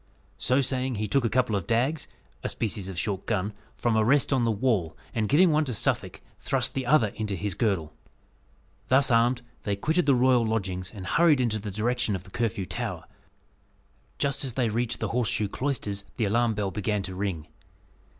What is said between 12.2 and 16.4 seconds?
the Curfew Tower. Just as they reached the Horseshoe Cloisters, the